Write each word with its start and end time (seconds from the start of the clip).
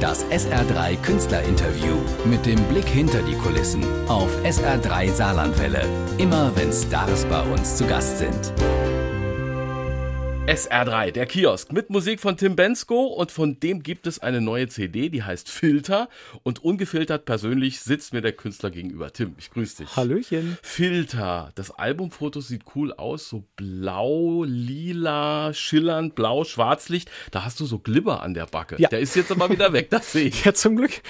Das 0.00 0.24
SR3 0.26 0.96
Künstlerinterview 1.02 1.96
mit 2.24 2.46
dem 2.46 2.62
Blick 2.68 2.86
hinter 2.88 3.20
die 3.22 3.34
Kulissen 3.34 3.84
auf 4.08 4.30
SR3 4.44 5.10
Saarlandwelle. 5.12 5.84
Immer 6.18 6.52
wenn 6.54 6.72
Stars 6.72 7.24
bei 7.24 7.42
uns 7.42 7.76
zu 7.76 7.84
Gast 7.84 8.18
sind. 8.18 8.52
SR3, 10.48 11.10
der 11.10 11.26
Kiosk 11.26 11.72
mit 11.72 11.90
Musik 11.90 12.20
von 12.20 12.38
Tim 12.38 12.56
Bensko 12.56 13.04
und 13.04 13.30
von 13.30 13.60
dem 13.60 13.82
gibt 13.82 14.06
es 14.06 14.18
eine 14.18 14.40
neue 14.40 14.66
CD, 14.66 15.10
die 15.10 15.22
heißt 15.22 15.50
Filter 15.50 16.08
und 16.42 16.64
ungefiltert 16.64 17.26
persönlich 17.26 17.80
sitzt 17.80 18.14
mir 18.14 18.22
der 18.22 18.32
Künstler 18.32 18.70
gegenüber. 18.70 19.12
Tim, 19.12 19.34
ich 19.36 19.50
grüße 19.50 19.82
dich. 19.82 19.94
Hallöchen. 19.94 20.56
Filter, 20.62 21.52
das 21.54 21.70
Albumfoto 21.70 22.40
sieht 22.40 22.62
cool 22.74 22.94
aus, 22.94 23.28
so 23.28 23.44
blau, 23.56 24.42
lila, 24.44 25.52
schillernd, 25.52 26.14
blau, 26.14 26.44
Schwarzlicht. 26.44 27.10
Da 27.30 27.44
hast 27.44 27.60
du 27.60 27.66
so 27.66 27.78
Glibber 27.78 28.22
an 28.22 28.32
der 28.32 28.46
Backe. 28.46 28.76
Ja. 28.78 28.88
Der 28.88 29.00
ist 29.00 29.16
jetzt 29.16 29.30
aber 29.30 29.50
wieder 29.50 29.74
weg, 29.74 29.90
das 29.90 30.12
sehe 30.12 30.28
ich. 30.28 30.44
Ja, 30.46 30.54
zum 30.54 30.76
Glück. 30.76 31.02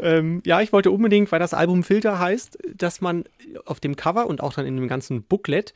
Ähm, 0.00 0.40
ja, 0.46 0.62
ich 0.62 0.72
wollte 0.72 0.90
unbedingt, 0.92 1.30
weil 1.30 1.40
das 1.40 1.52
Album 1.52 1.82
Filter 1.82 2.18
heißt, 2.18 2.56
dass 2.74 3.02
man 3.02 3.24
auf 3.66 3.80
dem 3.80 3.96
Cover 3.96 4.26
und 4.28 4.40
auch 4.40 4.54
dann 4.54 4.64
in 4.64 4.76
dem 4.76 4.88
ganzen 4.88 5.24
Booklet 5.24 5.74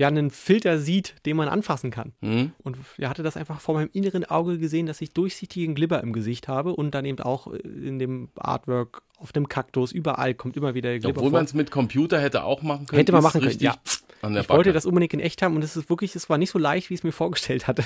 ja 0.00 0.08
einen 0.08 0.30
Filter 0.30 0.78
sieht, 0.78 1.14
den 1.26 1.36
man 1.36 1.48
anfassen 1.48 1.90
kann. 1.90 2.12
Hm? 2.22 2.52
Und 2.62 2.78
er 2.96 3.10
hatte 3.10 3.22
das 3.22 3.36
einfach 3.36 3.60
vor 3.60 3.74
meinem 3.74 3.90
inneren 3.92 4.24
Auge 4.24 4.58
gesehen, 4.58 4.86
dass 4.86 4.98
ich 5.02 5.12
durchsichtigen 5.12 5.74
Glibber 5.74 6.02
im 6.02 6.14
Gesicht 6.14 6.48
habe 6.48 6.74
und 6.74 6.94
dann 6.94 7.04
eben 7.04 7.20
auch 7.20 7.48
in 7.48 7.98
dem 7.98 8.30
Artwork 8.34 9.02
auf 9.18 9.32
dem 9.32 9.48
Kaktus, 9.48 9.92
überall 9.92 10.32
kommt 10.32 10.56
immer 10.56 10.74
wieder 10.74 10.98
Glibber 10.98 11.18
Obwohl 11.18 11.32
man 11.32 11.44
es 11.44 11.52
mit 11.52 11.70
Computer 11.70 12.18
hätte 12.18 12.44
auch 12.44 12.62
machen 12.62 12.86
können. 12.86 12.98
Hätte 12.98 13.12
man 13.12 13.22
machen 13.22 13.42
können, 13.42 13.58
ja. 13.60 13.74
Ich 14.22 14.48
wollte 14.48 14.72
das 14.72 14.86
unbedingt 14.86 15.14
in 15.14 15.20
echt 15.20 15.42
haben 15.42 15.56
und 15.56 15.62
es 15.62 15.76
ist 15.76 15.88
wirklich, 15.88 16.14
es 16.14 16.28
war 16.28 16.38
nicht 16.38 16.50
so 16.50 16.58
leicht, 16.58 16.90
wie 16.90 16.94
ich 16.94 17.00
es 17.00 17.04
mir 17.04 17.12
vorgestellt 17.12 17.66
hatte. 17.66 17.84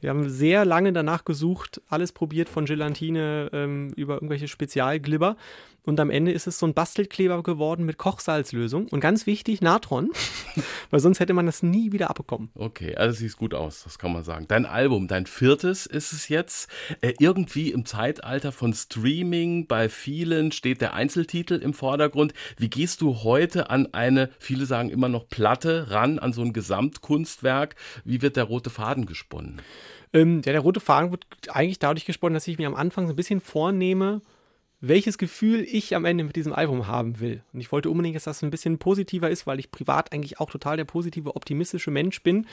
Wir 0.00 0.10
haben 0.10 0.28
sehr 0.28 0.64
lange 0.64 0.92
danach 0.92 1.24
gesucht, 1.24 1.80
alles 1.88 2.12
probiert 2.12 2.48
von 2.48 2.66
Gelatine 2.66 3.50
ähm, 3.52 3.92
über 3.96 4.14
irgendwelche 4.14 4.48
Spezialglibber 4.48 5.36
und 5.84 5.98
am 5.98 6.10
Ende 6.10 6.30
ist 6.30 6.46
es 6.46 6.58
so 6.58 6.66
ein 6.66 6.74
Bastelkleber 6.74 7.42
geworden 7.42 7.84
mit 7.84 7.98
Kochsalzlösung 7.98 8.86
und 8.88 9.00
ganz 9.00 9.26
wichtig 9.26 9.60
Natron, 9.60 10.10
weil 10.90 11.00
sonst 11.00 11.18
hätte 11.18 11.34
man 11.34 11.46
das 11.46 11.62
nie 11.62 11.92
wieder 11.92 12.08
abbekommen. 12.08 12.50
Okay, 12.54 12.94
also 12.94 13.18
sieht 13.18 13.36
gut 13.36 13.52
aus, 13.52 13.82
das 13.82 13.98
kann 13.98 14.12
man 14.12 14.22
sagen. 14.22 14.46
Dein 14.46 14.64
Album, 14.64 15.08
dein 15.08 15.26
viertes 15.26 15.86
ist 15.86 16.12
es 16.12 16.28
jetzt. 16.28 16.70
Äh, 17.00 17.14
irgendwie 17.18 17.72
im 17.72 17.84
Zeitalter 17.84 18.52
von 18.52 18.72
Streaming, 18.74 19.66
bei 19.66 19.88
vielen 19.88 20.52
steht 20.52 20.80
der 20.80 20.94
Einzeltitel 20.94 21.54
im 21.54 21.74
Vordergrund. 21.74 22.32
Wie 22.58 22.70
gehst 22.70 23.00
du 23.00 23.24
heute 23.24 23.70
an 23.70 23.88
eine, 23.92 24.30
viele 24.38 24.66
sagen 24.66 24.88
immer 24.88 25.08
noch 25.08 25.28
Platte, 25.28 25.71
ran, 25.80 26.18
an 26.18 26.32
so 26.32 26.42
ein 26.42 26.52
Gesamtkunstwerk? 26.52 27.74
Wie 28.04 28.22
wird 28.22 28.36
der 28.36 28.44
rote 28.44 28.70
Faden 28.70 29.06
gesponnen? 29.06 29.60
Ähm, 30.12 30.42
ja, 30.44 30.52
der 30.52 30.60
rote 30.60 30.80
Faden 30.80 31.10
wird 31.10 31.26
eigentlich 31.48 31.78
dadurch 31.78 32.04
gesponnen, 32.04 32.34
dass 32.34 32.48
ich 32.48 32.58
mir 32.58 32.66
am 32.66 32.74
Anfang 32.74 33.06
so 33.06 33.12
ein 33.12 33.16
bisschen 33.16 33.40
vornehme, 33.40 34.20
welches 34.82 35.16
Gefühl 35.16 35.60
ich 35.60 35.94
am 35.94 36.04
Ende 36.04 36.24
mit 36.24 36.34
diesem 36.34 36.52
Album 36.52 36.88
haben 36.88 37.20
will. 37.20 37.42
Und 37.52 37.60
ich 37.60 37.70
wollte 37.70 37.88
unbedingt, 37.88 38.16
dass 38.16 38.24
das 38.24 38.42
ein 38.42 38.50
bisschen 38.50 38.78
positiver 38.78 39.30
ist, 39.30 39.46
weil 39.46 39.60
ich 39.60 39.70
privat 39.70 40.12
eigentlich 40.12 40.40
auch 40.40 40.50
total 40.50 40.76
der 40.76 40.84
positive, 40.84 41.36
optimistische 41.36 41.92
Mensch 41.92 42.20
bin. 42.24 42.46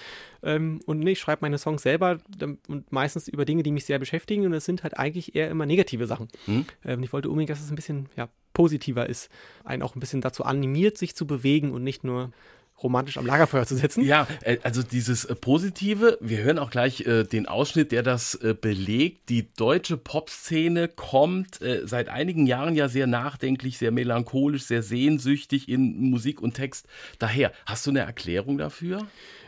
Ähm, 0.43 0.79
und 0.85 0.99
nee, 0.99 1.13
ich 1.13 1.19
schreibe 1.19 1.41
meine 1.41 1.57
Songs 1.57 1.81
selber 1.81 2.19
und 2.67 2.91
meistens 2.91 3.27
über 3.27 3.45
Dinge, 3.45 3.63
die 3.63 3.71
mich 3.71 3.85
sehr 3.85 3.97
beschäftigen. 3.97 4.45
Und 4.45 4.53
es 4.53 4.65
sind 4.65 4.83
halt 4.83 4.97
eigentlich 4.97 5.35
eher 5.35 5.49
immer 5.49 5.65
negative 5.65 6.05
Sachen. 6.05 6.27
Hm? 6.45 6.65
Ähm, 6.85 7.01
ich 7.01 7.11
wollte 7.11 7.29
unbedingt, 7.29 7.49
dass 7.49 7.63
es 7.63 7.71
ein 7.71 7.75
bisschen 7.75 8.09
ja, 8.15 8.29
positiver 8.53 9.09
ist. 9.09 9.29
Einen 9.63 9.81
auch 9.81 9.95
ein 9.95 9.99
bisschen 9.99 10.21
dazu 10.21 10.43
animiert, 10.45 10.99
sich 10.99 11.15
zu 11.15 11.25
bewegen 11.25 11.71
und 11.71 11.83
nicht 11.83 12.03
nur 12.03 12.31
romantisch 12.83 13.17
am 13.17 13.25
Lagerfeuer 13.25 13.65
zu 13.65 13.75
sitzen. 13.75 14.03
Ja, 14.03 14.27
äh, 14.41 14.57
also 14.63 14.83
dieses 14.83 15.25
äh, 15.25 15.35
Positive, 15.35 16.17
wir 16.21 16.39
hören 16.39 16.59
auch 16.59 16.69
gleich 16.69 17.01
äh, 17.01 17.23
den 17.23 17.45
Ausschnitt, 17.47 17.91
der 17.91 18.03
das 18.03 18.35
äh, 18.35 18.53
belegt. 18.59 19.29
Die 19.29 19.51
deutsche 19.53 19.97
Popszene 19.97 20.87
kommt 20.87 21.61
äh, 21.61 21.81
seit 21.85 22.09
einigen 22.09 22.45
Jahren 22.45 22.75
ja 22.75 22.87
sehr 22.89 23.07
nachdenklich, 23.07 23.77
sehr 23.77 23.91
melancholisch, 23.91 24.63
sehr 24.63 24.83
sehnsüchtig 24.83 25.69
in 25.69 26.09
Musik 26.09 26.41
und 26.41 26.53
Text 26.53 26.87
daher. 27.19 27.51
Hast 27.65 27.85
du 27.85 27.91
eine 27.91 27.99
Erklärung 27.99 28.57
dafür? 28.57 29.05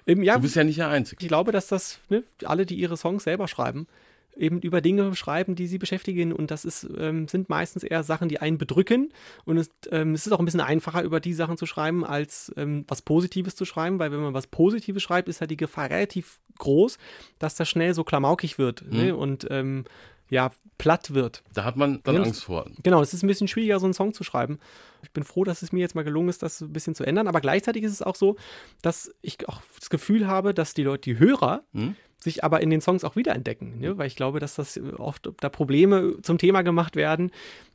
Ähm, 0.08 0.24
ja, 0.24 0.36
Du 0.36 0.42
bist 0.42 0.56
ja 0.56 0.64
nicht 0.64 0.80
der 0.80 0.90
Einzige. 0.90 1.22
ich 1.22 1.28
glaube, 1.28 1.52
dass 1.52 1.68
das 1.68 2.00
ne, 2.10 2.24
alle, 2.44 2.66
die 2.66 2.76
ihre 2.76 2.98
Songs 2.98 3.24
selber 3.24 3.48
schreiben, 3.48 3.88
eben 4.36 4.60
über 4.62 4.82
Dinge 4.82 5.16
schreiben, 5.16 5.56
die 5.56 5.68
sie 5.68 5.78
beschäftigen. 5.78 6.34
Und 6.34 6.52
das 6.52 6.66
ist, 6.66 6.88
ähm, 6.98 7.28
sind 7.28 7.50
meistens 7.50 7.84
eher 7.84 8.04
Sachen, 8.04 8.30
die 8.30 8.40
einen 8.40 8.58
bedrücken. 8.58 9.14
Und 9.46 9.58
es, 9.58 9.70
ähm, 9.92 10.14
es 10.14 10.26
ist 10.26 10.34
auch 10.34 10.40
ein 10.40 10.46
bisschen 10.46 10.62
einfacher, 10.62 11.04
über 11.04 11.20
die 11.20 11.34
Sachen 11.34 11.58
zu 11.58 11.66
schreiben, 11.66 12.06
als 12.06 12.52
ähm, 12.58 12.86
was 12.88 13.02
Positives 13.02 13.56
zu 13.56 13.66
schreiben, 13.66 14.00
weil 14.00 14.12
wenn 14.12 14.22
man 14.22 14.34
was 14.34 14.48
Positives 14.48 15.04
schreibt, 15.04 15.30
ist 15.30 15.42
halt 15.42 15.52
die 15.52 15.58
Gefahr 15.58 15.90
relativ 15.90 16.40
groß, 16.60 16.98
dass 17.40 17.56
das 17.56 17.70
schnell 17.70 17.94
so 17.94 18.04
klamaukig 18.04 18.58
wird 18.58 18.84
ne? 18.92 19.16
und 19.16 19.48
ähm, 19.50 19.86
ja, 20.30 20.52
platt 20.78 21.14
wird. 21.14 21.44
Da 21.54 21.66
hat 21.66 21.76
man 21.76 22.00
dann 22.04 22.16
Ja, 22.16 22.22
Angst 22.24 22.46
vor. 22.46 22.66
Genau, 22.84 23.02
es 23.02 23.14
ist 23.14 23.22
ein 23.22 23.28
bisschen 23.28 23.50
schwieriger, 23.50 23.80
so 23.80 23.86
einen 23.86 23.94
Song 23.94 24.14
zu 24.14 24.24
schreiben. 24.24 24.60
Ich 25.04 25.12
bin 25.12 25.24
froh, 25.26 25.44
dass 25.44 25.62
es 25.62 25.74
mir 25.74 25.82
jetzt 25.82 25.94
mal 25.94 26.04
gelungen 26.04 26.30
ist, 26.30 26.42
das 26.42 26.62
ein 26.62 26.72
bisschen 26.72 26.96
zu 26.96 27.04
ändern. 27.04 27.28
Aber 27.28 27.42
gleichzeitig 27.42 27.84
ist 27.84 27.92
es 27.92 28.02
auch 28.02 28.16
so, 28.16 28.38
dass 28.82 29.14
ich 29.22 29.48
auch 29.50 29.62
das 29.78 29.90
Gefühl 29.90 30.28
habe, 30.28 30.54
dass 30.54 30.74
die 30.74 30.84
Leute, 30.84 31.02
die 31.02 31.20
Hörer, 31.20 31.64
Hm? 31.74 31.96
Sich 32.24 32.44
aber 32.44 32.62
in 32.62 32.70
den 32.70 32.82
Songs 32.82 33.04
auch 33.04 33.16
wiederentdecken. 33.16 33.80
Ne? 33.80 33.98
Weil 33.98 34.06
ich 34.08 34.16
glaube, 34.16 34.40
dass 34.40 34.54
das 34.56 34.80
oft 34.98 35.28
da 35.40 35.50
Probleme 35.50 36.18
zum 36.22 36.38
Thema 36.38 36.62
gemacht 36.62 36.96
werden, 36.96 37.32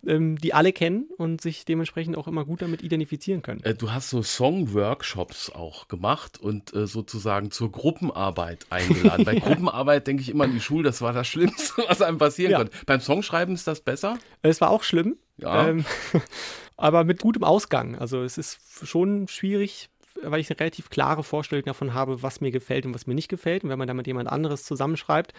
ähm, 0.06 0.36
die 0.38 0.54
alle 0.54 0.72
kennen 0.72 1.06
und 1.18 1.40
sich 1.40 1.64
dementsprechend 1.64 2.16
auch 2.16 2.28
immer 2.28 2.44
gut 2.44 2.62
damit 2.62 2.82
identifizieren 2.82 3.42
können. 3.42 3.60
Äh, 3.64 3.74
Du 3.74 3.90
hast 3.92 4.08
so 4.10 4.22
Song-Workshops 4.22 5.50
auch 5.50 5.88
gemacht 5.88 6.38
und 6.40 6.72
äh, 6.74 6.86
sozusagen 6.86 7.50
zur 7.50 7.72
Gruppenarbeit 7.72 8.66
eingeladen. 8.70 9.24
Bei 9.24 9.34
Gruppenarbeit 9.40 10.06
denke 10.06 10.22
ich 10.22 10.28
immer 10.30 10.44
an 10.44 10.52
die 10.52 10.60
Schule, 10.60 10.84
das 10.84 11.00
war 11.02 11.12
das 11.12 11.26
Schlimmste, 11.26 11.82
was 11.88 12.00
einem 12.02 12.18
passieren 12.18 12.52
Ja. 12.52 12.58
konnte. 12.58 12.72
Beim 12.86 13.00
Songschreiben 13.00 13.54
ist 13.54 13.66
das 13.66 13.80
besser? 13.80 14.18
Es 14.42 14.60
war 14.60 14.70
auch 14.70 14.82
schlimm, 14.82 15.16
Ja. 15.38 15.68
ähm, 15.68 15.84
aber 16.76 17.04
mit 17.04 17.20
gutem 17.20 17.44
Ausgang. 17.44 17.96
Also 17.96 18.22
es 18.22 18.38
ist 18.38 18.58
schon 18.84 19.28
schwierig, 19.28 19.88
weil 20.22 20.40
ich 20.40 20.50
eine 20.50 20.58
relativ 20.60 20.90
klare 20.90 21.22
Vorstellung 21.22 21.64
davon 21.64 21.94
habe, 21.94 22.22
was 22.22 22.40
mir 22.40 22.50
gefällt 22.50 22.86
und 22.86 22.94
was 22.94 23.06
mir 23.06 23.14
nicht 23.14 23.28
gefällt. 23.28 23.64
Und 23.64 23.70
wenn 23.70 23.78
man 23.78 23.88
da 23.88 23.94
mit 23.94 24.06
jemand 24.06 24.28
anderes 24.28 24.64
zusammenschreibt, 24.64 25.32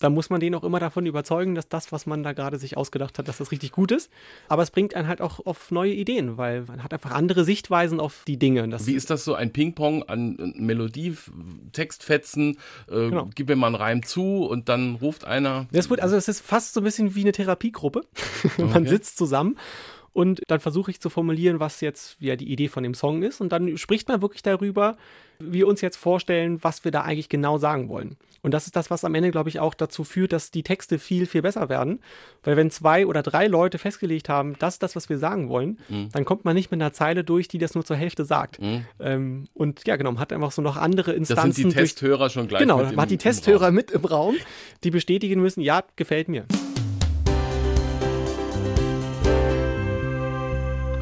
dann 0.00 0.14
muss 0.14 0.30
man 0.30 0.40
den 0.40 0.54
auch 0.54 0.64
immer 0.64 0.80
davon 0.80 1.06
überzeugen, 1.06 1.54
dass 1.54 1.68
das, 1.68 1.92
was 1.92 2.06
man 2.06 2.22
da 2.22 2.32
gerade 2.32 2.58
sich 2.58 2.76
ausgedacht 2.76 3.18
hat, 3.18 3.28
dass 3.28 3.38
das 3.38 3.50
richtig 3.52 3.72
gut 3.72 3.92
ist. 3.92 4.10
Aber 4.48 4.62
es 4.62 4.70
bringt 4.70 4.94
einen 4.94 5.08
halt 5.08 5.20
auch 5.20 5.44
auf 5.46 5.70
neue 5.70 5.92
Ideen, 5.92 6.36
weil 6.38 6.62
man 6.62 6.82
hat 6.82 6.92
einfach 6.92 7.10
andere 7.12 7.44
Sichtweisen 7.44 8.00
auf 8.00 8.22
die 8.26 8.38
Dinge. 8.38 8.68
Das, 8.68 8.86
Wie 8.86 8.94
ist 8.94 9.10
das 9.10 9.24
so 9.24 9.34
ein 9.34 9.52
Ping-Pong 9.52 10.04
an 10.04 10.54
Melodie, 10.56 11.16
Textfetzen? 11.72 12.58
Äh, 12.90 13.10
Genau. 13.12 13.28
Gib 13.34 13.48
mir 13.48 13.56
mal 13.56 13.66
einen 13.66 13.76
Reim 13.76 14.02
zu 14.02 14.44
und 14.46 14.68
dann 14.68 14.94
ruft 14.96 15.24
einer. 15.24 15.66
Das 15.72 15.90
wird, 15.90 16.00
also 16.00 16.16
es 16.16 16.28
ist 16.28 16.40
fast 16.40 16.72
so 16.74 16.80
ein 16.80 16.84
bisschen 16.84 17.14
wie 17.14 17.20
eine 17.22 17.32
Therapiegruppe. 17.32 18.02
Man 18.58 18.68
Okay. 18.70 18.88
sitzt 18.88 19.16
zusammen 19.18 19.56
und 20.12 20.40
dann 20.48 20.60
versuche 20.60 20.90
ich 20.90 21.00
zu 21.00 21.08
formulieren, 21.10 21.58
was 21.60 21.80
jetzt 21.80 22.16
ja 22.20 22.36
die 22.36 22.50
Idee 22.52 22.68
von 22.68 22.82
dem 22.82 22.94
Song 22.94 23.22
ist. 23.22 23.40
Und 23.40 23.50
dann 23.52 23.76
spricht 23.78 24.08
man 24.08 24.20
wirklich 24.22 24.42
darüber, 24.42 24.96
wie 25.38 25.52
wir 25.60 25.66
uns 25.68 25.80
jetzt 25.80 25.96
vorstellen, 25.96 26.62
was 26.62 26.84
wir 26.84 26.90
da 26.92 27.00
eigentlich 27.02 27.28
genau 27.28 27.58
sagen 27.58 27.88
wollen. 27.88 28.16
Und 28.42 28.52
das 28.52 28.66
ist 28.66 28.74
das, 28.74 28.90
was 28.90 29.04
am 29.04 29.14
Ende, 29.14 29.30
glaube 29.30 29.48
ich, 29.48 29.60
auch 29.60 29.72
dazu 29.74 30.02
führt, 30.04 30.32
dass 30.32 30.50
die 30.50 30.62
Texte 30.64 30.98
viel, 30.98 31.26
viel 31.26 31.42
besser 31.42 31.68
werden. 31.68 32.00
Weil 32.42 32.56
wenn 32.56 32.70
zwei 32.72 33.06
oder 33.06 33.22
drei 33.22 33.46
Leute 33.46 33.78
festgelegt 33.78 34.28
haben, 34.28 34.56
das 34.58 34.74
ist 34.74 34.82
das, 34.82 34.96
was 34.96 35.08
wir 35.08 35.18
sagen 35.18 35.48
wollen, 35.48 35.78
dann 36.12 36.24
kommt 36.24 36.44
man 36.44 36.54
nicht 36.54 36.70
mit 36.72 36.80
einer 36.82 36.92
Zeile 36.92 37.22
durch, 37.24 37.46
die 37.48 37.58
das 37.58 37.74
nur 37.74 37.84
zur 37.84 37.96
Hälfte 37.96 38.24
sagt. 38.24 38.58
Ähm, 39.00 39.44
und 39.54 39.86
ja, 39.86 39.94
genau, 39.96 40.10
man 40.12 40.20
hat 40.20 40.32
einfach 40.32 40.50
so 40.52 40.60
noch 40.60 40.76
andere 40.76 41.12
Das 41.12 41.18
Instanzen. 41.18 41.52
sind 41.52 41.70
die 41.72 41.76
durch, 41.76 41.90
Testhörer 41.94 42.30
schon 42.30 42.48
gleich. 42.48 42.60
Genau, 42.62 42.78
man 42.78 42.92
im- 42.94 43.00
hat 43.00 43.10
die 43.10 43.18
Testhörer 43.18 43.70
mit 43.70 43.92
im 43.92 44.04
Raum, 44.04 44.34
die 44.84 44.90
bestätigen 44.90 45.40
müssen, 45.40 45.60
ja, 45.60 45.82
gefällt 45.96 46.28
mir. 46.28 46.44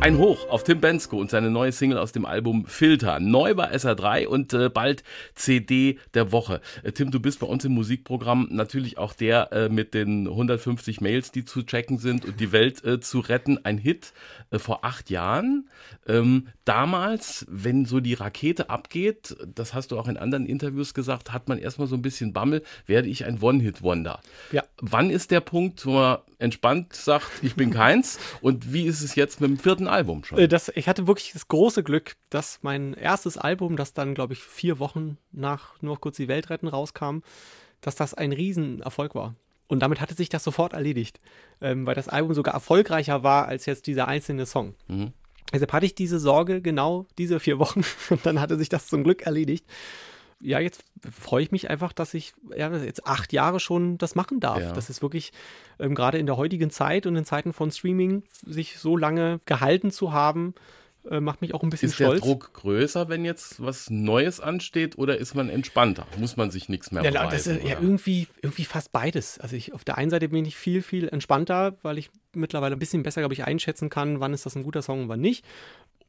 Ein 0.03 0.17
Hoch 0.17 0.49
auf 0.49 0.65
Tim 0.65 0.81
Bensko 0.81 1.19
und 1.19 1.31
seine 1.31 1.51
neue 1.51 1.73
Single 1.73 1.99
aus 1.99 2.13
dem 2.13 2.25
Album 2.25 2.65
Filter. 2.65 3.21
Neu 3.21 3.55
bei 3.55 3.71
SR3 3.71 4.27
und 4.27 4.55
äh, 4.55 4.71
bald 4.71 5.05
CD 5.35 5.99
der 6.15 6.33
Woche. 6.33 6.63
Äh, 6.83 6.93
Tim, 6.93 7.11
du 7.11 7.21
bist 7.21 7.41
bei 7.41 7.47
uns 7.47 7.67
im 7.67 7.73
Musikprogramm 7.73 8.49
natürlich 8.51 8.97
auch 8.97 9.13
der 9.13 9.53
äh, 9.53 9.69
mit 9.69 9.93
den 9.93 10.27
150 10.27 11.03
Mails, 11.03 11.33
die 11.33 11.45
zu 11.45 11.65
checken 11.65 11.99
sind 11.99 12.25
und 12.25 12.41
die 12.41 12.51
Welt 12.51 12.83
äh, 12.83 13.01
zu 13.01 13.21
retten. 13.21 13.63
Ein 13.63 13.77
Hit 13.77 14.15
äh, 14.51 14.59
vor 14.59 14.87
acht 14.87 15.11
Jahren. 15.11 15.69
Ähm, 16.09 16.49
damals, 16.65 17.45
wenn 17.51 17.85
so 17.85 18.01
die 18.01 18.15
Rakete 18.15 18.71
abgeht, 18.71 19.37
das 19.55 19.75
hast 19.75 19.91
du 19.91 19.99
auch 19.99 20.09
in 20.09 20.17
anderen 20.17 20.47
Interviews 20.47 20.95
gesagt, 20.95 21.31
hat 21.31 21.47
man 21.47 21.59
erstmal 21.59 21.89
so 21.89 21.95
ein 21.95 22.03
bisschen 22.03 22.33
Bammel, 22.33 22.63
werde 22.87 23.09
ich 23.09 23.27
ein 23.27 23.43
One-Hit-Wonder. 23.43 24.21
Ja. 24.51 24.65
Wann 24.79 25.11
ist 25.11 25.31
der 25.31 25.41
Punkt, 25.41 25.85
wo 25.85 25.93
man 25.93 26.19
entspannt 26.39 26.95
sagt, 26.95 27.31
ich 27.43 27.55
bin 27.55 27.71
keins? 27.71 28.19
Und 28.41 28.73
wie 28.73 28.87
ist 28.87 29.03
es 29.03 29.15
jetzt 29.15 29.43
mit 29.43 29.51
dem 29.51 29.59
vierten 29.59 29.90
Album 29.91 30.25
schon? 30.25 30.39
Äh, 30.39 30.49
Das, 30.49 30.71
ich 30.75 30.89
hatte 30.89 31.07
wirklich 31.07 31.33
das 31.33 31.49
große 31.49 31.83
Glück, 31.83 32.17
dass 32.31 32.61
mein 32.63 32.95
erstes 32.95 33.37
Album, 33.37 33.77
das 33.77 33.93
dann, 33.93 34.15
glaube 34.15 34.33
ich, 34.33 34.41
vier 34.41 34.79
Wochen 34.79 35.19
nach 35.33 35.81
Nur 35.83 36.01
kurz 36.01 36.17
die 36.17 36.29
Welt 36.29 36.51
retten 36.51 36.69
rauskam, 36.69 37.19
dass 37.81 37.97
das 37.97 38.15
ein 38.15 38.33
Riesenerfolg 38.33 39.15
war. 39.15 39.35
Und 39.69 39.81
damit 39.81 40.01
hatte 40.01 40.15
sich 40.15 40.29
das 40.29 40.43
sofort 40.43 40.73
erledigt, 40.73 41.21
ähm, 41.61 41.87
weil 41.87 41.95
das 41.95 42.09
Album 42.09 42.35
sogar 42.35 42.55
erfolgreicher 42.55 43.23
war 43.23 43.47
als 43.47 43.67
jetzt 43.67 43.87
dieser 43.87 44.09
einzelne 44.09 44.45
Song. 44.45 44.75
Mhm. 44.89 45.13
Deshalb 45.53 45.73
hatte 45.73 45.87
ich 45.87 45.95
diese 45.95 46.19
Sorge 46.19 46.61
genau 46.61 47.07
diese 47.19 47.41
vier 47.41 47.59
Wochen 47.59 47.83
und 48.11 48.27
dann 48.27 48.41
hatte 48.41 48.57
sich 48.57 48.69
das 48.69 48.89
zum 48.89 49.05
Glück 49.05 49.23
erledigt. 49.23 49.65
Ja, 50.41 50.59
jetzt 50.59 50.85
freue 51.11 51.43
ich 51.43 51.53
mich 51.53 51.69
einfach, 51.71 51.93
dass 51.93 52.15
ich 52.15 52.33
ja, 52.57 52.75
jetzt 52.77 53.07
acht 53.07 53.33
Jahre 53.33 53.61
schon 53.61 53.99
das 53.99 54.15
machen 54.15 54.41
darf. 54.41 54.61
Ja. 54.61 54.73
Das 54.73 54.89
ist 54.91 55.03
wirklich 55.03 55.33
ähm, 55.79 55.95
gerade 55.95 56.19
in 56.19 56.27
der 56.27 56.37
heutigen 56.37 56.71
Zeit 56.71 57.07
und 57.07 57.17
in 57.17 57.25
Zeiten 57.25 57.53
von 57.53 57.71
Streaming, 57.71 58.23
sich 58.47 58.79
so 58.79 58.97
lange 58.97 59.41
gehalten 59.45 59.91
zu 59.91 60.13
haben, 60.13 60.55
äh, 61.11 61.21
macht 61.21 61.41
mich 61.41 61.55
auch 61.55 61.63
ein 61.63 61.71
bisschen 61.71 61.89
Ist 61.89 61.95
stolz. 61.95 62.21
der 62.21 62.29
Druck 62.29 62.53
größer, 62.55 63.09
wenn 63.09 63.25
jetzt 63.25 63.63
was 63.63 63.89
Neues 63.91 64.39
ansteht 64.41 64.99
oder 64.99 65.17
ist 65.19 65.35
man 65.35 65.49
entspannter? 65.49 66.07
Muss 66.19 66.37
man 66.37 66.51
sich 66.51 66.69
nichts 66.69 66.91
mehr 66.91 67.03
Ja, 67.03 67.11
beweisen? 67.11 67.31
das 67.31 67.47
ist 67.47 67.69
ja 67.69 67.81
irgendwie, 67.81 68.27
irgendwie 68.43 68.65
fast 68.65 68.93
beides. 68.93 69.39
Also 69.39 69.57
ich, 69.57 69.73
auf 69.73 69.85
der 69.85 69.97
einen 69.99 70.11
Seite 70.11 70.29
bin 70.29 70.45
ich 70.45 70.57
viel, 70.57 70.83
viel 70.83 71.09
entspannter, 71.09 71.77
weil 71.83 71.97
ich 71.99 72.11
mittlerweile 72.35 72.77
ein 72.77 72.79
bisschen 72.79 73.03
besser, 73.03 73.23
glaube 73.23 73.35
ich, 73.35 73.45
einschätzen 73.45 73.89
kann, 73.89 74.21
wann 74.21 74.35
ist 74.35 74.45
das 74.47 74.57
ein 74.57 74.63
guter 74.63 74.83
Song 74.83 75.03
und 75.03 75.09
wann 75.09 75.21
nicht. 75.21 75.45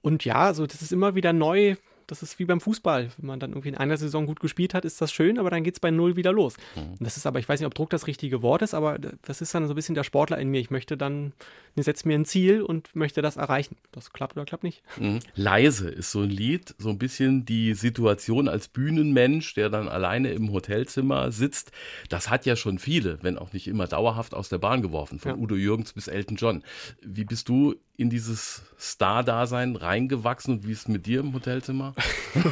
Und 0.02 0.26
ja, 0.26 0.36
also 0.46 0.68
das 0.68 0.82
ist 0.82 0.92
immer 0.92 1.16
wieder 1.16 1.32
neu. 1.32 1.76
Das 2.12 2.22
ist 2.22 2.40
wie 2.40 2.44
beim 2.46 2.60
Fußball. 2.60 3.10
Wenn 3.18 3.26
man 3.26 3.40
dann 3.40 3.52
irgendwie 3.52 3.70
in 3.70 3.78
einer 3.78 3.96
Saison 3.96 4.26
gut 4.26 4.42
gespielt 4.42 4.74
hat, 4.74 4.84
ist 4.84 5.00
das 5.00 5.14
schön, 5.14 5.40
aber 5.40 5.50
dann 5.50 5.64
geht 5.64 5.76
es 5.76 5.80
bei 5.80 5.92
Null 5.92 6.18
wieder 6.18 6.34
los. 6.34 6.58
Mhm. 6.76 6.98
Das 7.00 7.16
ist 7.16 7.26
aber, 7.26 7.40
ich 7.40 7.48
weiß 7.48 7.62
nicht, 7.62 7.68
ob 7.68 7.74
Druck 7.74 7.90
das 7.90 8.06
richtige 8.06 8.42
Wort 8.42 8.64
ist, 8.64 8.74
aber 8.74 9.00
das 9.00 9.40
ist 9.40 9.56
dann 9.56 9.66
so 9.66 9.72
ein 9.72 9.76
bisschen 9.78 9.96
der 9.96 10.04
Sportler 10.04 10.38
in 10.38 10.50
mir. 10.50 10.60
Ich 10.60 10.72
möchte 10.72 10.98
dann, 10.98 11.32
ich 11.74 11.86
setze 11.86 12.06
mir 12.10 12.16
ein 12.16 12.26
Ziel 12.26 12.64
und 12.64 12.94
möchte 12.98 13.22
das 13.22 13.38
erreichen. 13.38 13.78
Das 13.94 14.12
klappt 14.12 14.36
oder 14.36 14.44
klappt 14.44 14.66
nicht. 14.66 14.84
Mhm. 15.00 15.20
Leise 15.36 15.88
ist 15.88 16.12
so 16.12 16.20
ein 16.20 16.30
Lied, 16.30 16.76
so 16.78 16.90
ein 16.90 16.98
bisschen 16.98 17.46
die 17.46 17.76
Situation 17.76 18.50
als 18.50 18.68
Bühnenmensch, 18.68 19.54
der 19.54 19.70
dann 19.70 19.88
alleine 19.88 20.34
im 20.34 20.52
Hotelzimmer 20.52 21.32
sitzt. 21.32 21.72
Das 22.10 22.30
hat 22.30 22.46
ja 22.46 22.58
schon 22.58 22.78
viele, 22.78 23.20
wenn 23.22 23.38
auch 23.38 23.54
nicht 23.54 23.70
immer 23.70 23.88
dauerhaft 23.88 24.34
aus 24.34 24.50
der 24.50 24.58
Bahn 24.58 24.82
geworfen, 24.82 25.18
von 25.18 25.32
Ja. 25.32 25.38
Udo 25.38 25.56
Jürgens 25.56 25.94
bis 25.94 26.10
Elton 26.10 26.36
John. 26.36 26.62
Wie 27.02 27.24
bist 27.24 27.48
du 27.48 27.76
in 27.96 28.10
dieses 28.10 28.64
Star-Dasein 28.80 29.76
reingewachsen 29.76 30.56
und 30.56 30.68
wie 30.68 30.72
ist 30.72 30.80
es 30.80 30.88
mit 30.88 31.06
dir 31.06 31.20
im 31.20 31.34
Hotelzimmer? 31.34 31.94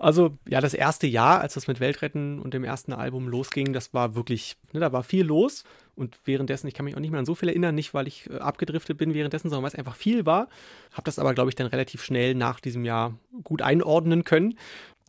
Also, 0.00 0.38
ja, 0.48 0.62
das 0.62 0.72
erste 0.72 1.06
Jahr, 1.06 1.42
als 1.42 1.52
das 1.52 1.66
mit 1.66 1.78
Weltretten 1.78 2.40
und 2.40 2.54
dem 2.54 2.64
ersten 2.64 2.94
Album 2.94 3.28
losging, 3.28 3.74
das 3.74 3.92
war 3.92 4.14
wirklich, 4.14 4.56
ne, 4.72 4.80
da 4.80 4.92
war 4.94 5.02
viel 5.02 5.26
los. 5.26 5.64
Und 5.94 6.16
währenddessen, 6.24 6.66
ich 6.68 6.72
kann 6.72 6.86
mich 6.86 6.96
auch 6.96 7.00
nicht 7.00 7.10
mehr 7.10 7.20
an 7.20 7.26
so 7.26 7.34
viel 7.34 7.50
erinnern, 7.50 7.74
nicht 7.74 7.92
weil 7.92 8.08
ich 8.08 8.30
äh, 8.30 8.38
abgedriftet 8.38 8.96
bin 8.96 9.12
währenddessen, 9.12 9.50
sondern 9.50 9.64
weil 9.64 9.72
es 9.72 9.78
einfach 9.78 9.96
viel 9.96 10.24
war. 10.24 10.48
Habe 10.92 11.04
das 11.04 11.18
aber, 11.18 11.34
glaube 11.34 11.50
ich, 11.50 11.54
dann 11.54 11.66
relativ 11.66 12.02
schnell 12.02 12.34
nach 12.34 12.60
diesem 12.60 12.86
Jahr 12.86 13.14
gut 13.44 13.60
einordnen 13.60 14.24
können. 14.24 14.56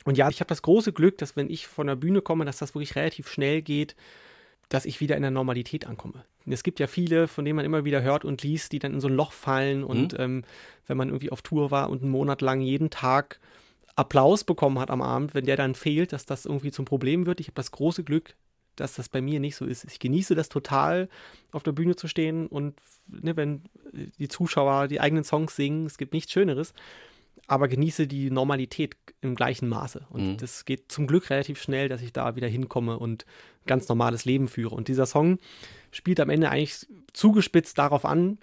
Und 0.03 0.17
ja, 0.17 0.27
ich 0.27 0.41
habe 0.41 0.49
das 0.49 0.61
große 0.61 0.91
Glück, 0.91 1.17
dass 1.19 1.37
wenn 1.37 1.49
ich 1.49 1.67
von 1.67 1.87
der 1.87 1.95
Bühne 1.95 2.21
komme, 2.21 2.43
dass 2.43 2.57
das 2.57 2.75
wirklich 2.75 2.97
relativ 2.97 3.29
schnell 3.29 3.61
geht, 3.61 3.95
dass 4.71 4.85
ich 4.85 5.01
wieder 5.01 5.17
in 5.17 5.21
der 5.21 5.31
Normalität 5.31 5.85
ankomme. 5.85 6.23
Es 6.45 6.63
gibt 6.63 6.79
ja 6.79 6.87
viele, 6.87 7.27
von 7.27 7.43
denen 7.43 7.57
man 7.57 7.65
immer 7.65 7.83
wieder 7.83 8.01
hört 8.01 8.23
und 8.23 8.41
liest, 8.41 8.71
die 8.71 8.79
dann 8.79 8.93
in 8.93 9.01
so 9.01 9.09
ein 9.09 9.15
Loch 9.15 9.33
fallen 9.33 9.83
und 9.83 10.17
ähm, 10.17 10.43
wenn 10.87 10.95
man 10.95 11.09
irgendwie 11.09 11.29
auf 11.29 11.41
Tour 11.41 11.71
war 11.71 11.89
und 11.89 12.01
einen 12.01 12.11
Monat 12.11 12.41
lang 12.41 12.61
jeden 12.61 12.89
Tag 12.89 13.41
Applaus 13.97 14.45
bekommen 14.45 14.79
hat 14.79 14.89
am 14.89 15.01
Abend, 15.01 15.33
wenn 15.33 15.45
der 15.45 15.57
dann 15.57 15.75
fehlt, 15.75 16.13
dass 16.13 16.25
das 16.25 16.45
irgendwie 16.45 16.71
zum 16.71 16.85
Problem 16.85 17.25
wird. 17.25 17.41
Ich 17.41 17.47
habe 17.47 17.55
das 17.55 17.71
große 17.71 18.05
Glück, 18.05 18.35
dass 18.77 18.95
das 18.95 19.09
bei 19.09 19.21
mir 19.21 19.41
nicht 19.41 19.57
so 19.57 19.65
ist. 19.65 19.83
Ich 19.83 19.99
genieße 19.99 20.35
das 20.35 20.47
total, 20.47 21.09
auf 21.51 21.63
der 21.63 21.73
Bühne 21.73 21.97
zu 21.97 22.07
stehen 22.07 22.47
und 22.47 22.79
ne, 23.07 23.35
wenn 23.35 23.63
die 23.91 24.29
Zuschauer 24.29 24.87
die 24.87 25.01
eigenen 25.01 25.25
Songs 25.25 25.57
singen, 25.57 25.85
es 25.85 25.97
gibt 25.97 26.13
nichts 26.13 26.31
Schöneres, 26.31 26.73
aber 27.47 27.67
genieße 27.67 28.07
die 28.07 28.31
Normalität 28.31 28.95
im 29.21 29.35
gleichen 29.35 29.67
Maße. 29.69 30.05
Und 30.09 30.27
Mhm. 30.33 30.37
das 30.37 30.65
geht 30.65 30.91
zum 30.91 31.07
Glück 31.07 31.29
relativ 31.29 31.61
schnell, 31.61 31.89
dass 31.89 32.01
ich 32.01 32.13
da 32.13 32.35
wieder 32.35 32.47
hinkomme 32.47 32.97
und 32.97 33.25
ganz 33.67 33.87
normales 33.89 34.25
Leben 34.25 34.47
führe. 34.47 34.73
Und 34.75 34.87
dieser 34.87 35.05
Song 35.05 35.37
spielt 35.91 36.19
am 36.19 36.29
Ende 36.29 36.49
eigentlich 36.49 36.87
zugespitzt 37.13 37.77
darauf 37.77 38.05
an, 38.05 38.37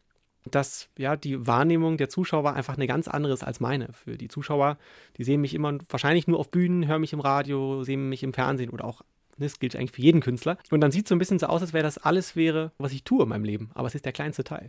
dass 0.45 0.89
ja 0.97 1.17
die 1.17 1.47
Wahrnehmung 1.47 1.97
der 1.99 2.09
Zuschauer 2.09 2.55
einfach 2.55 2.77
eine 2.77 2.87
ganz 2.87 3.09
andere 3.09 3.33
ist 3.35 3.43
als 3.45 3.61
meine. 3.61 3.93
Für 3.93 4.17
die 4.17 4.29
Zuschauer, 4.29 4.79
die 5.17 5.25
sehen 5.25 5.41
mich 5.41 5.55
immer 5.55 5.77
wahrscheinlich 5.89 6.27
nur 6.27 6.39
auf 6.39 6.51
Bühnen, 6.51 6.87
hören 6.87 7.01
mich 7.01 7.13
im 7.13 7.21
Radio, 7.21 7.83
sehen 7.85 8.09
mich 8.09 8.23
im 8.23 8.33
Fernsehen 8.33 8.71
oder 8.71 8.85
auch, 8.85 9.01
ne, 9.37 9.47
das 9.47 9.59
gilt 9.59 9.75
eigentlich 9.77 9.93
für 9.93 10.01
jeden 10.03 10.21
Künstler. 10.21 10.57
Und 10.71 10.81
dann 10.81 10.91
sieht 10.93 11.05
es 11.07 11.09
so 11.11 11.15
ein 11.15 11.19
bisschen 11.19 11.39
so 11.39 11.47
aus, 11.47 11.61
als 11.61 11.73
wäre 11.73 11.83
das 11.85 11.99
alles 11.99 12.37
wäre, 12.37 12.73
was 12.79 12.93
ich 12.93 13.05
tue 13.05 13.23
in 13.25 13.29
meinem 13.29 13.45
Leben. 13.45 13.71
Aber 13.75 13.89
es 13.89 13.95
ist 13.95 14.05
der 14.05 14.13
kleinste 14.13 14.45
Teil. 14.45 14.69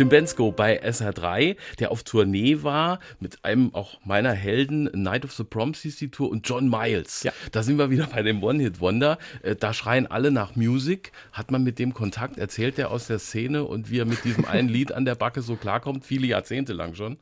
Tim 0.00 0.08
Bensko 0.08 0.50
bei 0.50 0.82
SR3, 0.82 1.58
der 1.78 1.90
auf 1.90 2.04
Tournee 2.04 2.62
war, 2.62 3.00
mit 3.18 3.44
einem 3.44 3.74
auch 3.74 4.00
meiner 4.02 4.32
Helden, 4.32 4.84
Night 4.94 5.26
of 5.26 5.32
the 5.32 5.44
Proms 5.44 5.82
hieß 5.82 5.96
die 5.96 6.10
Tour, 6.10 6.30
und 6.30 6.48
John 6.48 6.70
Miles. 6.70 7.22
Ja. 7.22 7.32
Da 7.52 7.62
sind 7.62 7.76
wir 7.76 7.90
wieder 7.90 8.06
bei 8.06 8.22
dem 8.22 8.42
One-Hit-Wonder. 8.42 9.18
Äh, 9.42 9.56
Da 9.56 9.74
schreien 9.74 10.06
alle 10.06 10.30
nach 10.30 10.56
Music. 10.56 11.12
Hat 11.34 11.50
man 11.50 11.62
mit 11.62 11.78
dem 11.78 11.92
Kontakt? 11.92 12.38
Erzählt 12.38 12.78
er 12.78 12.90
aus 12.92 13.08
der 13.08 13.18
Szene 13.18 13.64
und 13.64 13.90
wie 13.90 13.98
er 13.98 14.06
mit 14.06 14.24
diesem 14.24 14.46
einen 14.46 14.68
Lied 14.70 14.90
an 14.90 15.04
der 15.04 15.16
Backe 15.16 15.42
so 15.42 15.56
klarkommt? 15.56 16.06
Viele 16.06 16.26
Jahrzehnte 16.26 16.72
lang 16.72 16.94
schon. 16.94 17.18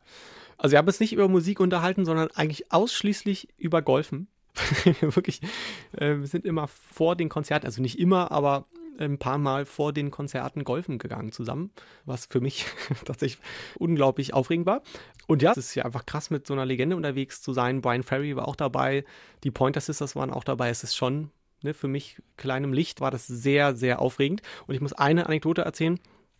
Also 0.56 0.74
wir 0.74 0.78
haben 0.78 0.86
uns 0.86 1.00
nicht 1.00 1.12
über 1.12 1.26
Musik 1.26 1.58
unterhalten, 1.58 2.04
sondern 2.04 2.28
eigentlich 2.30 2.70
ausschließlich 2.70 3.48
über 3.58 3.82
Golfen. 3.82 4.28
Wirklich, 5.00 5.40
äh, 5.96 6.18
wir 6.18 6.28
sind 6.28 6.44
immer 6.44 6.68
vor 6.68 7.16
den 7.16 7.28
Konzerten, 7.28 7.66
also 7.66 7.82
nicht 7.82 7.98
immer, 7.98 8.30
aber 8.30 8.66
ein 8.98 9.18
paar 9.18 9.38
Mal 9.38 9.64
vor 9.64 9.92
den 9.92 10.10
Konzerten 10.10 10.64
golfen 10.64 10.98
gegangen 10.98 11.32
zusammen, 11.32 11.70
was 12.04 12.26
für 12.26 12.40
mich 12.40 12.66
tatsächlich 13.04 13.40
unglaublich 13.78 14.34
aufregend 14.34 14.66
war. 14.66 14.82
Und 15.26 15.42
ja, 15.42 15.52
es 15.52 15.58
ist 15.58 15.74
ja 15.74 15.84
einfach 15.84 16.06
krass, 16.06 16.30
mit 16.30 16.46
so 16.46 16.54
einer 16.54 16.66
Legende 16.66 16.96
unterwegs 16.96 17.42
zu 17.42 17.52
sein. 17.52 17.80
Brian 17.80 18.02
Ferry 18.02 18.36
war 18.36 18.48
auch 18.48 18.56
dabei, 18.56 19.04
die 19.44 19.50
Pointer 19.50 19.80
Sisters 19.80 20.16
waren 20.16 20.30
auch 20.30 20.44
dabei. 20.44 20.70
Es 20.70 20.82
ist 20.82 20.96
schon, 20.96 21.30
ne, 21.62 21.74
für 21.74 21.88
mich 21.88 22.20
kleinem 22.36 22.72
Licht 22.72 23.00
war 23.00 23.10
das 23.10 23.26
sehr, 23.26 23.74
sehr 23.74 24.00
aufregend. 24.00 24.42
Und 24.66 24.74
ich 24.74 24.80
muss 24.80 24.92
eine 24.92 25.26
Anekdote 25.26 25.62
erzählen. 25.62 25.98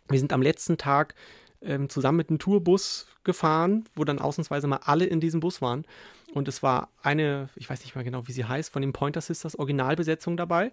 Wir 0.09 0.19
sind 0.19 0.33
am 0.33 0.41
letzten 0.41 0.77
Tag 0.77 1.15
ähm, 1.61 1.89
zusammen 1.89 2.17
mit 2.17 2.29
einem 2.29 2.39
Tourbus 2.39 3.07
gefahren, 3.23 3.85
wo 3.95 4.03
dann 4.03 4.19
ausnahmsweise 4.19 4.67
mal 4.67 4.79
alle 4.83 5.05
in 5.05 5.19
diesem 5.19 5.39
Bus 5.39 5.61
waren. 5.61 5.85
Und 6.33 6.47
es 6.47 6.63
war 6.63 6.89
eine, 7.01 7.49
ich 7.55 7.69
weiß 7.69 7.81
nicht 7.81 7.95
mal 7.95 8.03
genau, 8.03 8.27
wie 8.27 8.31
sie 8.31 8.45
heißt, 8.45 8.71
von 8.71 8.81
den 8.81 8.93
Pointer 8.93 9.21
Sisters 9.21 9.57
Originalbesetzung 9.57 10.37
dabei. 10.37 10.71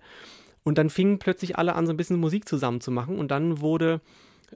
Und 0.66 0.78
dann 0.78 0.90
fingen 0.90 1.20
plötzlich 1.20 1.56
alle 1.56 1.76
an, 1.76 1.86
so 1.86 1.92
ein 1.92 1.96
bisschen 1.96 2.18
Musik 2.18 2.48
zusammen 2.48 2.80
zu 2.80 2.90
machen. 2.90 3.20
Und 3.20 3.30
dann 3.30 3.60
wurde 3.60 4.00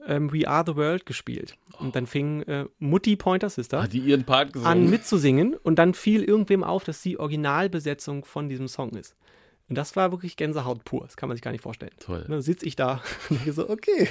ähm, 0.05 0.33
We 0.33 0.45
Are 0.45 0.65
the 0.67 0.75
World 0.75 1.05
gespielt. 1.05 1.55
Und 1.79 1.95
dann 1.95 2.05
fing 2.05 2.41
äh, 2.41 2.65
Mutti 2.79 3.15
Pointer 3.15 3.49
Sister 3.49 3.79
an 4.65 4.89
mitzusingen. 4.89 5.53
Und 5.53 5.79
dann 5.79 5.93
fiel 5.93 6.25
irgendwem 6.25 6.65
auf, 6.65 6.83
dass 6.83 7.01
die 7.01 7.17
Originalbesetzung 7.17 8.25
von 8.25 8.49
diesem 8.49 8.67
Song 8.67 8.89
ist. 8.89 9.15
Und 9.69 9.77
das 9.77 9.95
war 9.95 10.11
wirklich 10.11 10.35
Gänsehaut 10.35 10.83
pur. 10.83 11.01
Das 11.05 11.15
kann 11.15 11.29
man 11.29 11.37
sich 11.37 11.41
gar 11.41 11.51
nicht 11.51 11.61
vorstellen. 11.61 11.93
Toll. 11.99 12.25
Dann 12.27 12.41
sitze 12.41 12.65
ich 12.65 12.75
da 12.75 13.01
und 13.29 13.39
denke 13.39 13.53
so, 13.53 13.69
okay, 13.69 14.09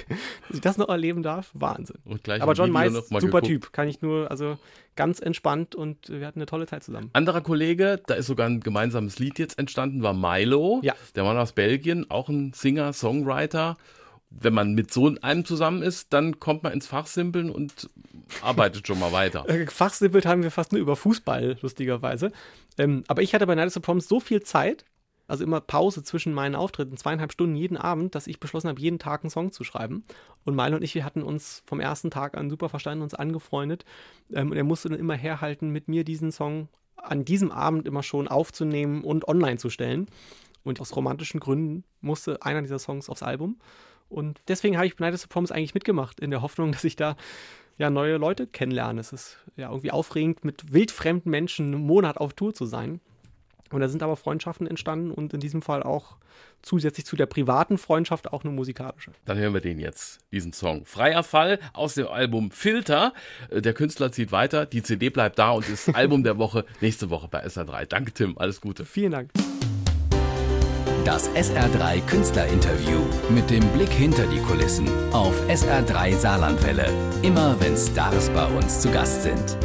dass 0.48 0.56
ich 0.56 0.60
das 0.60 0.78
noch 0.78 0.88
erleben 0.88 1.22
darf, 1.22 1.50
Wahnsinn. 1.52 1.98
Und 2.04 2.24
gleich 2.24 2.42
Aber 2.42 2.54
John 2.54 2.70
mal 2.70 2.90
super 2.90 3.20
geguckt. 3.20 3.46
Typ, 3.46 3.72
kann 3.72 3.88
ich 3.88 4.00
nur, 4.00 4.30
also 4.30 4.58
ganz 4.96 5.20
entspannt 5.20 5.74
und 5.74 6.08
wir 6.08 6.26
hatten 6.26 6.38
eine 6.40 6.46
tolle 6.46 6.66
Zeit 6.66 6.84
zusammen. 6.84 7.10
Anderer 7.12 7.40
Kollege, 7.40 8.00
da 8.06 8.14
ist 8.14 8.26
sogar 8.26 8.46
ein 8.46 8.60
gemeinsames 8.60 9.18
Lied 9.18 9.38
jetzt 9.38 9.58
entstanden, 9.58 10.02
war 10.02 10.14
Milo. 10.14 10.80
Ja. 10.82 10.94
Der 11.14 11.24
Mann 11.24 11.36
aus 11.36 11.52
Belgien, 11.52 12.10
auch 12.10 12.28
ein 12.28 12.52
Singer, 12.52 12.92
Songwriter. 12.92 13.76
Wenn 14.30 14.54
man 14.54 14.74
mit 14.74 14.92
so 14.92 15.12
einem 15.22 15.44
zusammen 15.44 15.82
ist, 15.82 16.12
dann 16.12 16.38
kommt 16.38 16.62
man 16.62 16.72
ins 16.72 16.86
Fachsimpeln 16.86 17.50
und 17.50 17.90
arbeitet 18.42 18.86
schon 18.86 18.98
mal 18.98 19.12
weiter. 19.12 19.44
Äh, 19.48 19.66
Fachsimpelt 19.66 20.26
haben 20.26 20.42
wir 20.42 20.50
fast 20.50 20.72
nur 20.72 20.80
über 20.80 20.96
Fußball, 20.96 21.58
lustigerweise. 21.60 22.30
Ähm, 22.78 23.02
aber 23.08 23.22
ich 23.22 23.34
hatte 23.34 23.46
bei 23.46 23.54
Night 23.54 23.68
of 23.68 23.74
the 23.74 23.80
Proms 23.80 24.08
so 24.08 24.20
viel 24.20 24.42
Zeit, 24.42 24.84
also 25.30 25.44
immer 25.44 25.60
Pause 25.60 26.02
zwischen 26.02 26.34
meinen 26.34 26.54
Auftritten, 26.54 26.96
zweieinhalb 26.96 27.32
Stunden 27.32 27.54
jeden 27.54 27.76
Abend, 27.76 28.14
dass 28.14 28.26
ich 28.26 28.40
beschlossen 28.40 28.68
habe, 28.68 28.80
jeden 28.80 28.98
Tag 28.98 29.22
einen 29.22 29.30
Song 29.30 29.52
zu 29.52 29.62
schreiben. 29.62 30.02
Und 30.44 30.56
Milo 30.56 30.76
und 30.76 30.82
ich, 30.82 30.94
wir 30.94 31.04
hatten 31.04 31.22
uns 31.22 31.62
vom 31.66 31.78
ersten 31.78 32.10
Tag 32.10 32.36
an 32.36 32.50
super 32.50 32.68
verstanden, 32.68 33.02
uns 33.02 33.14
angefreundet. 33.14 33.84
Ähm, 34.32 34.50
und 34.50 34.56
er 34.56 34.64
musste 34.64 34.88
dann 34.88 34.98
immer 34.98 35.14
herhalten, 35.14 35.70
mit 35.70 35.88
mir 35.88 36.04
diesen 36.04 36.32
Song 36.32 36.68
an 36.96 37.24
diesem 37.24 37.52
Abend 37.52 37.86
immer 37.86 38.02
schon 38.02 38.28
aufzunehmen 38.28 39.04
und 39.04 39.28
online 39.28 39.56
zu 39.56 39.70
stellen. 39.70 40.08
Und 40.64 40.80
aus 40.80 40.94
romantischen 40.94 41.40
Gründen 41.40 41.84
musste 42.00 42.42
einer 42.42 42.60
dieser 42.60 42.78
Songs 42.78 43.08
aufs 43.08 43.22
Album. 43.22 43.58
Und 44.08 44.40
deswegen 44.48 44.76
habe 44.76 44.86
ich 44.86 44.98
Night 44.98 45.14
of 45.14 45.20
the 45.20 45.28
Proms 45.28 45.52
eigentlich 45.52 45.74
mitgemacht, 45.74 46.18
in 46.18 46.30
der 46.30 46.42
Hoffnung, 46.42 46.72
dass 46.72 46.84
ich 46.84 46.96
da 46.96 47.16
ja, 47.78 47.88
neue 47.88 48.16
Leute 48.16 48.46
kennenlerne. 48.46 49.00
Es 49.00 49.12
ist 49.12 49.38
ja 49.56 49.68
irgendwie 49.68 49.92
aufregend, 49.92 50.44
mit 50.44 50.72
wildfremden 50.72 51.30
Menschen 51.30 51.72
einen 51.72 51.86
Monat 51.86 52.18
auf 52.18 52.34
Tour 52.34 52.52
zu 52.52 52.66
sein. 52.66 53.00
Und 53.70 53.80
da 53.80 53.88
sind 53.88 54.02
aber 54.02 54.16
Freundschaften 54.16 54.66
entstanden 54.66 55.10
und 55.10 55.32
in 55.32 55.40
diesem 55.40 55.62
Fall 55.62 55.82
auch 55.82 56.16
zusätzlich 56.62 57.06
zu 57.06 57.16
der 57.16 57.26
privaten 57.26 57.78
Freundschaft 57.78 58.32
auch 58.32 58.44
eine 58.44 58.52
musikalische. 58.52 59.12
Dann 59.24 59.38
hören 59.38 59.54
wir 59.54 59.60
den 59.60 59.78
jetzt, 59.78 60.20
diesen 60.32 60.52
Song. 60.52 60.84
Freier 60.84 61.22
Fall 61.22 61.58
aus 61.72 61.94
dem 61.94 62.08
Album 62.08 62.50
Filter. 62.50 63.12
Äh, 63.50 63.62
Der 63.62 63.72
Künstler 63.72 64.12
zieht 64.12 64.32
weiter, 64.32 64.66
die 64.66 64.82
CD 64.82 65.10
bleibt 65.10 65.38
da 65.38 65.52
und 65.52 65.68
ist 65.68 65.88
Album 65.94 66.24
der 66.24 66.38
Woche 66.38 66.64
nächste 66.80 67.10
Woche 67.10 67.28
bei 67.28 67.44
SR3. 67.44 67.86
Danke, 67.86 68.12
Tim. 68.12 68.36
Alles 68.38 68.60
Gute. 68.60 68.84
Vielen 68.84 69.12
Dank. 69.12 69.30
Das 71.04 71.30
SR3 71.30 72.02
Künstlerinterview 72.06 73.00
mit 73.30 73.48
dem 73.50 73.66
Blick 73.72 73.88
hinter 73.90 74.26
die 74.26 74.38
Kulissen 74.40 74.86
auf 75.12 75.34
SR3 75.48 76.14
Saarlandwelle. 76.14 76.88
Immer 77.22 77.56
wenn 77.60 77.76
Stars 77.76 78.28
bei 78.30 78.46
uns 78.46 78.80
zu 78.80 78.90
Gast 78.90 79.22
sind. 79.22 79.56